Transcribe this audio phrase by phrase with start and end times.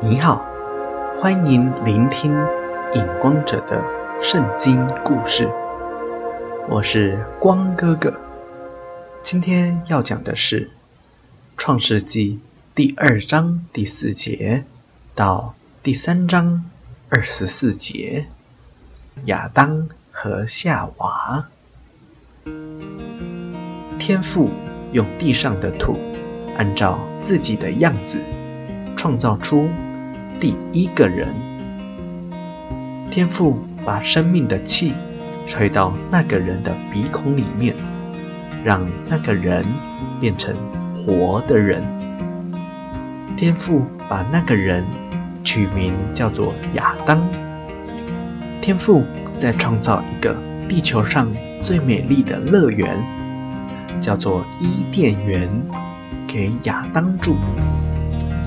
[0.00, 0.46] 你好，
[1.20, 2.32] 欢迎聆听
[2.94, 3.82] 影光者的
[4.22, 5.50] 圣经故事。
[6.68, 8.14] 我是光哥哥，
[9.24, 10.66] 今天要讲的是
[11.56, 12.38] 《创世纪》
[12.76, 14.62] 第二章第四节
[15.16, 16.64] 到第三章
[17.08, 18.26] 二十四节，
[19.24, 21.48] 亚当和夏娃。
[23.98, 24.48] 天父
[24.92, 25.98] 用地上的土，
[26.56, 28.20] 按照自己的样子，
[28.96, 29.68] 创造出。
[30.40, 31.26] 第一个人，
[33.10, 34.92] 天父把生命的气
[35.48, 37.74] 吹到那个人的鼻孔里面，
[38.62, 39.64] 让那个人
[40.20, 40.54] 变成
[40.94, 41.82] 活的人。
[43.36, 44.84] 天父把那个人
[45.42, 47.20] 取名叫做亚当。
[48.60, 49.02] 天父
[49.40, 50.36] 在创造一个
[50.68, 51.26] 地球上
[51.64, 52.96] 最美丽的乐园，
[53.98, 55.48] 叫做伊甸园，
[56.28, 57.34] 给亚当住。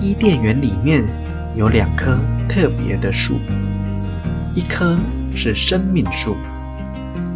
[0.02, 1.04] 伊甸园里面。
[1.54, 3.38] 有两棵特别的树，
[4.56, 4.98] 一棵
[5.36, 6.36] 是生命树，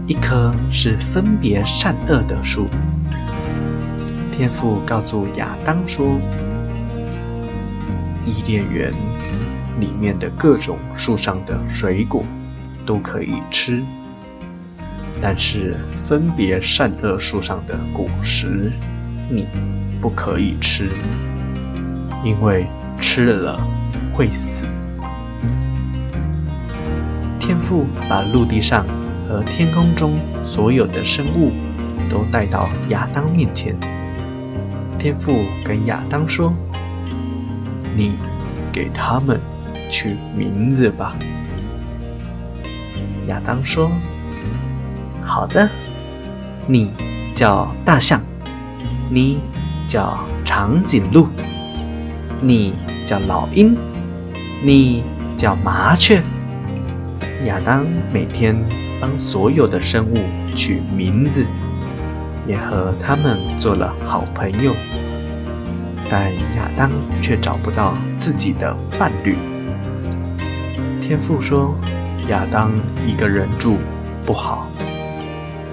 [0.07, 2.67] 一棵是分别善恶的树。
[4.31, 6.17] 天父告诉亚当说
[8.25, 8.93] ：“伊甸园
[9.81, 12.23] 里面的各种树上的水果
[12.85, 13.83] 都可以吃，
[15.21, 15.75] 但是
[16.07, 18.71] 分别善恶树上的果实
[19.29, 19.45] 你
[20.01, 20.89] 不可以吃，
[22.23, 22.65] 因为
[22.97, 23.59] 吃了。”
[24.15, 24.65] 会死。
[27.39, 28.85] 天父把陆地上
[29.27, 31.51] 和天空中所有的生物
[32.09, 33.75] 都带到亚当面前。
[34.97, 36.53] 天父跟亚当说
[37.95, 38.13] ：“你
[38.71, 39.39] 给他们
[39.91, 41.15] 取名字吧。”
[43.27, 43.91] 亚当说
[45.21, 45.69] ：“好的，
[46.65, 46.89] 你
[47.35, 48.21] 叫大象，
[49.09, 49.39] 你
[49.87, 51.27] 叫长颈鹿，
[52.41, 53.77] 你叫老鹰。”
[54.63, 55.03] 你
[55.37, 56.21] 叫麻雀。
[57.45, 58.55] 亚当每天
[58.99, 60.17] 帮所有的生物
[60.55, 61.45] 取名字，
[62.47, 64.73] 也和他们做了好朋友。
[66.09, 66.91] 但亚当
[67.21, 69.35] 却找不到自己的伴侣。
[71.01, 71.75] 天父说
[72.29, 72.71] ：“亚当
[73.05, 73.77] 一个人住
[74.25, 74.67] 不好，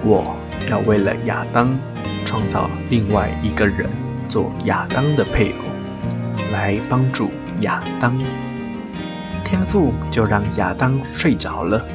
[0.03, 0.35] 我
[0.69, 1.75] 要为了亚当
[2.25, 3.89] 创造另外一个人
[4.27, 5.57] 做亚当的配偶，
[6.51, 7.31] 来帮助
[7.61, 8.15] 亚当。”
[9.53, 11.85] 天父就让亚当睡着了，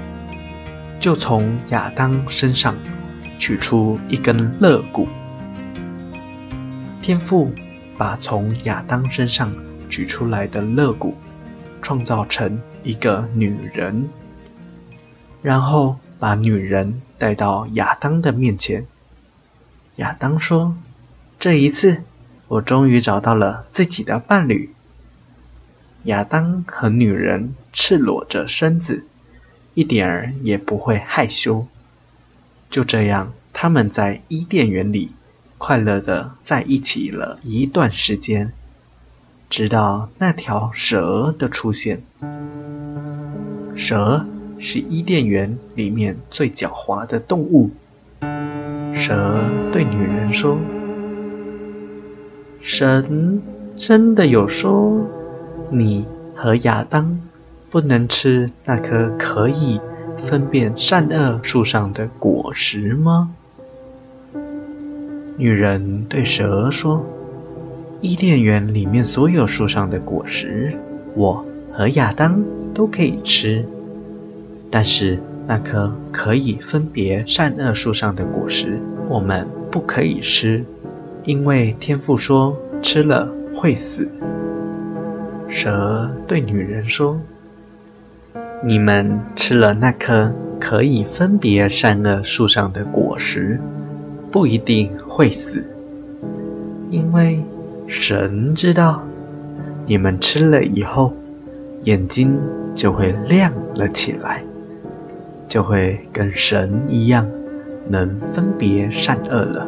[1.00, 2.72] 就从亚当身上
[3.36, 5.08] 取出一根肋骨。
[7.02, 7.50] 天父
[7.96, 9.52] 把从亚当身上
[9.90, 11.16] 取出来的肋骨
[11.82, 14.08] 创造成一个女人，
[15.42, 18.86] 然后把女人带到亚当的面前。
[19.96, 20.76] 亚当说
[21.40, 22.04] ：“这一次，
[22.46, 24.72] 我终于找到了自己的伴侣。”
[26.04, 29.04] 亚当和女人赤裸着身子，
[29.74, 31.66] 一点儿也不会害羞。
[32.70, 35.12] 就这样，他们在伊甸园里
[35.58, 38.52] 快乐的在一起了一段时间，
[39.50, 42.02] 直到那条蛇的出现。
[43.74, 44.26] 蛇
[44.58, 47.70] 是伊甸园里面最狡猾的动物。
[48.94, 49.38] 蛇
[49.72, 50.58] 对女人说
[52.60, 53.42] ：“神
[53.76, 55.06] 真的有说？”
[55.70, 57.20] 你和亚当
[57.70, 59.80] 不能吃那棵可以
[60.16, 63.30] 分辨善恶树上的果实吗？
[65.36, 67.04] 女人对蛇说
[68.00, 70.72] ：“伊甸园里面所有树上的果实，
[71.14, 72.42] 我和亚当
[72.74, 73.64] 都可以吃，
[74.70, 80.64] 但是那棵可以分别善恶树上的果实，我们不可以吃，
[81.24, 84.08] 因为天父说吃了会死。”
[85.48, 87.18] 蛇对女人说
[88.62, 93.58] ：“你们吃了那棵可以分别善恶树上的果实，
[94.30, 95.64] 不一定会死，
[96.90, 97.42] 因为
[97.86, 99.02] 神知道，
[99.86, 101.12] 你们吃了以后，
[101.84, 102.38] 眼睛
[102.74, 104.42] 就会亮了起来，
[105.48, 107.26] 就会跟神一样，
[107.88, 109.66] 能分别善恶了，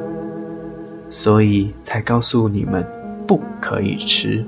[1.09, 2.85] 所以才告诉你们
[3.26, 4.44] 不可以吃。”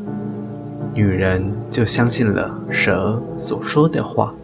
[0.95, 4.35] 女人就相信了蛇所说的话，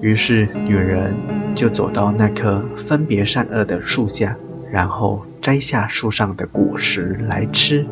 [0.00, 1.14] 于是女人
[1.54, 4.36] 就走到那棵分别善恶的树下，
[4.70, 7.86] 然后摘下树上的果实来吃，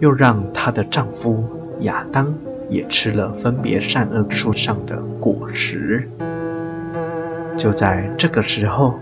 [0.00, 1.42] 又让她的丈夫
[1.80, 2.34] 亚当
[2.68, 6.06] 也吃了分别善恶树上的果实。
[7.56, 9.00] 就在这个时候，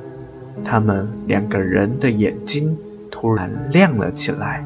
[0.65, 2.79] 他们两个人的眼睛
[3.11, 4.65] 突然亮了起来，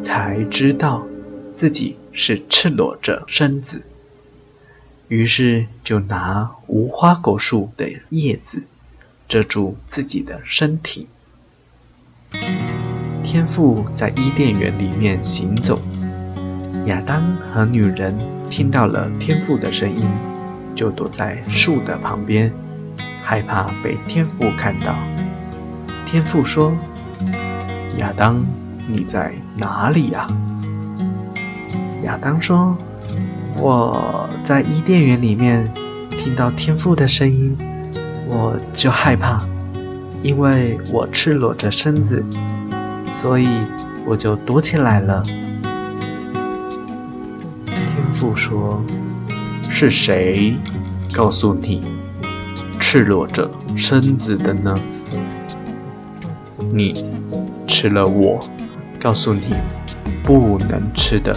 [0.00, 1.04] 才知道。
[1.60, 3.82] 自己是赤裸着身子，
[5.08, 8.62] 于是就拿无花果树的叶子
[9.28, 11.06] 遮住自己的身体。
[13.22, 15.78] 天父在伊甸园里面行走，
[16.86, 18.18] 亚当和女人
[18.48, 20.08] 听到了天父的声音，
[20.74, 22.50] 就躲在树的旁边，
[23.22, 24.96] 害怕被天父看到。
[26.06, 26.74] 天父说
[28.00, 28.42] ：“亚当，
[28.88, 30.26] 你在哪里呀？”
[32.10, 32.76] 亚当说
[33.56, 35.72] ：“我在伊甸园里面
[36.10, 37.56] 听到天父的声音，
[38.26, 39.46] 我就害怕，
[40.20, 42.24] 因为我赤裸着身子。”
[43.14, 43.46] 所以
[44.06, 45.22] 我就躲起来了。
[47.66, 48.82] 天父说
[49.70, 50.56] ：“是谁
[51.14, 51.80] 告诉你
[52.80, 54.74] 赤裸着身子的呢？
[56.72, 57.04] 你
[57.68, 58.40] 吃了我
[58.98, 59.54] 告诉你
[60.24, 61.32] 不能吃的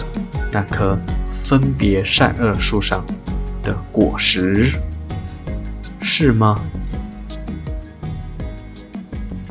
[0.54, 0.96] 那棵
[1.34, 3.04] 分别善恶树上
[3.60, 4.70] 的果实，
[6.00, 6.58] 是吗？”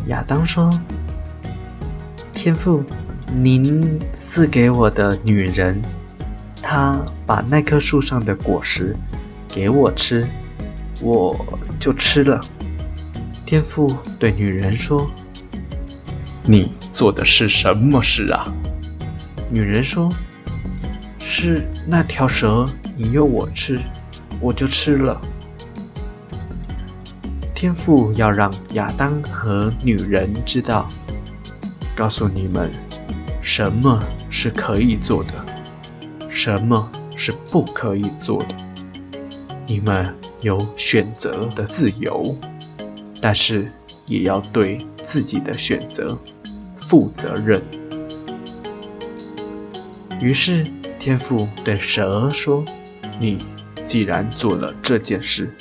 [0.07, 0.71] 亚当说。
[2.33, 2.83] 天父，
[3.31, 5.81] 您赐给我的女人，
[6.61, 8.95] 她把那棵树上的果实
[9.47, 10.27] 给我吃，
[11.01, 12.41] 我就吃了。
[13.45, 15.09] 天父对女人说
[16.43, 18.51] ：“你做的是什么事啊？”
[19.49, 20.11] 女人说
[21.35, 22.63] ：“是那条蛇
[22.95, 23.79] 引诱我吃，
[24.39, 25.19] 我就吃了。”
[27.55, 30.87] 天父要让亚当和女人知道。
[31.95, 32.69] 告诉你们，
[33.41, 33.99] 什么
[34.29, 35.33] 是可以做的，
[36.29, 38.55] 什么是不可以做的。
[39.65, 42.37] 你们有选择的自由，
[43.19, 43.71] 但是
[44.05, 46.15] 也要对自己的选择
[46.77, 47.59] 负责任。
[50.21, 50.65] 于是
[51.03, 52.63] 天父对蛇说
[53.19, 53.37] ：“你
[53.83, 55.53] 既然做了这件事，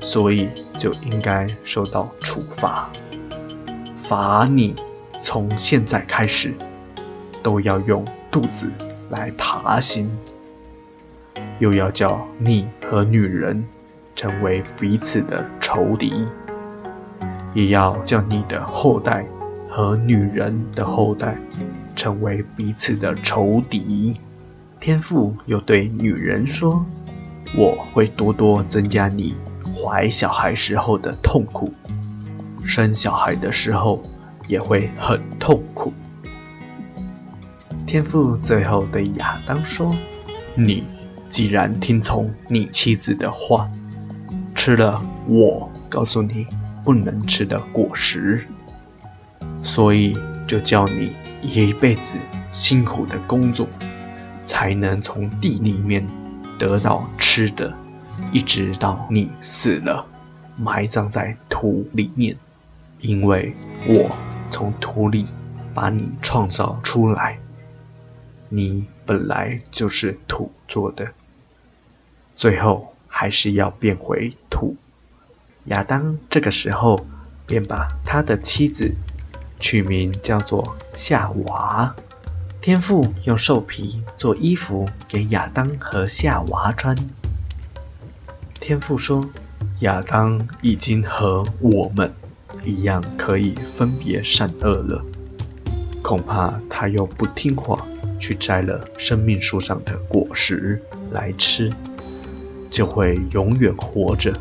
[0.00, 0.48] 所以
[0.78, 2.90] 就应该受到处罚，
[3.94, 4.74] 罚你。”
[5.20, 6.54] 从现在开始，
[7.42, 8.72] 都要用肚子
[9.10, 10.10] 来爬行，
[11.58, 13.62] 又要叫你和女人
[14.16, 16.26] 成为彼此的仇敌，
[17.52, 19.26] 也要叫你的后代
[19.68, 21.36] 和女人的后代
[21.94, 24.16] 成为彼此的仇敌。
[24.84, 26.84] 天父又对女人说
[27.56, 29.32] ：“我会多多增加你
[29.72, 31.72] 怀小孩时候的痛苦，
[32.64, 34.02] 生小孩的时候。”
[34.48, 35.94] 也会很痛苦。
[37.86, 39.88] 天父最后对亚当说
[40.56, 40.84] ：“你
[41.28, 43.70] 既然听从你妻子的话，
[44.52, 46.44] 吃了我告诉你
[46.84, 48.44] 不能吃的果实，
[49.62, 52.18] 所以就叫你一辈子
[52.50, 53.68] 辛苦的工作，
[54.44, 56.06] 才能从地里面
[56.58, 57.72] 得到吃的，
[58.32, 60.06] 一直到你死了，
[60.56, 62.36] 埋葬在土里面，
[63.00, 63.54] 因为
[63.86, 64.10] 我。”
[64.52, 65.26] 从土里
[65.72, 67.38] 把你创造出来，
[68.50, 71.08] 你本来就是土做的，
[72.36, 74.76] 最后还是要变回土。
[75.68, 77.06] 亚当这个时候
[77.46, 78.94] 便把他的妻子
[79.58, 81.96] 取名叫做夏娃。
[82.62, 86.96] 天父用兽皮做衣服给亚当和夏娃穿。
[88.60, 89.28] 天父说
[89.82, 92.10] ：“亚当已经和我们。”
[92.62, 95.04] 一样可以分别善恶了，
[96.00, 97.84] 恐怕他又不听话，
[98.20, 101.68] 去摘了生命树上的果实来吃，
[102.70, 104.32] 就会永远活着。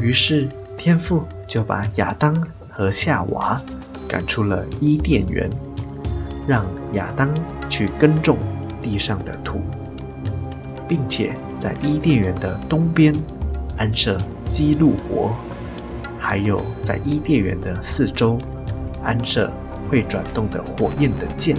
[0.00, 3.60] 于是天父就把亚当和夏娃
[4.08, 5.50] 赶出了伊甸园，
[6.46, 7.28] 让亚当
[7.68, 8.38] 去耕种
[8.80, 9.60] 地上的土，
[10.86, 13.14] 并且在伊甸园的东边
[13.76, 14.16] 安设
[14.50, 15.34] 基路伯。
[16.18, 18.36] 还有在伊甸园的四周
[19.04, 19.50] 安设
[19.88, 21.56] 会转动的火焰的剑，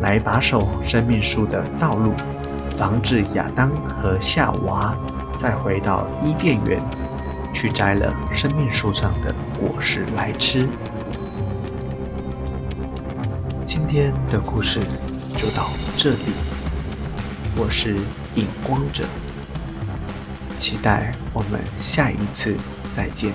[0.00, 2.12] 来把守生命树的道路，
[2.76, 3.70] 防止亚当
[4.00, 4.94] 和夏娃
[5.36, 6.80] 再回到伊甸园
[7.52, 10.68] 去摘了生命树上的果实来吃。
[13.78, 14.80] 今天的故事
[15.36, 16.34] 就到这里，
[17.56, 17.94] 我是
[18.34, 19.04] 影光者，
[20.56, 22.56] 期待我们下一次
[22.90, 23.32] 再见。